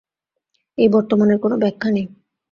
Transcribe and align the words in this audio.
এই 0.77 0.89
বর্তমানের 0.89 1.37
কোনো 1.37 1.55
ব্যাখ্যা 1.57 1.89
নেই। 1.91 2.05